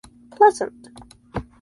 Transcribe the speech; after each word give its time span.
Pleasant. 0.31 0.81